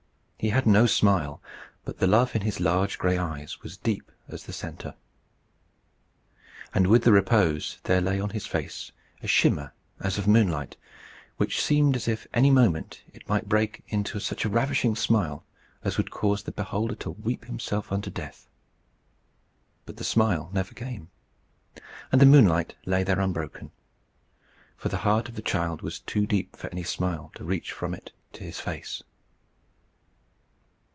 He 0.43 0.49
had 0.49 0.65
no 0.65 0.87
smile, 0.87 1.39
but 1.85 1.99
the 1.99 2.07
love 2.07 2.35
in 2.35 2.41
his 2.41 2.59
large 2.59 2.97
gray 2.97 3.15
eyes 3.15 3.61
was 3.61 3.77
deep 3.77 4.11
as 4.27 4.43
the 4.47 4.51
centre. 4.53 4.95
And 6.73 6.87
with 6.87 7.03
the 7.03 7.11
repose 7.11 7.77
there 7.83 8.01
lay 8.01 8.19
on 8.19 8.31
his 8.31 8.47
face 8.47 8.91
a 9.21 9.27
shimmer 9.27 9.71
as 9.99 10.17
of 10.17 10.27
moonlight, 10.27 10.77
which 11.37 11.61
seemed 11.61 11.95
as 11.95 12.07
if 12.07 12.25
any 12.33 12.49
moment 12.49 13.03
it 13.13 13.29
might 13.29 13.47
break 13.47 13.83
into 13.89 14.19
such 14.19 14.43
a 14.43 14.49
ravishing 14.49 14.95
smile 14.95 15.43
as 15.83 15.97
would 15.97 16.09
cause 16.09 16.41
the 16.41 16.51
beholder 16.51 16.95
to 16.95 17.11
weep 17.11 17.45
himself 17.45 17.89
to 17.89 17.97
death. 18.09 18.47
But 19.85 19.97
the 19.97 20.03
smile 20.03 20.49
never 20.51 20.73
came, 20.73 21.11
and 22.11 22.19
the 22.19 22.25
moonlight 22.25 22.73
lay 22.87 23.03
there 23.03 23.19
unbroken. 23.19 23.69
For 24.75 24.89
the 24.89 24.97
heart 25.05 25.29
of 25.29 25.35
the 25.35 25.43
child 25.43 25.83
was 25.83 25.99
too 25.99 26.25
deep 26.25 26.55
for 26.55 26.67
any 26.71 26.81
smile 26.83 27.31
to 27.35 27.43
reach 27.43 27.71
from 27.71 27.93
it 27.93 28.11
to 28.33 28.43
his 28.43 28.59
face. 28.59 29.03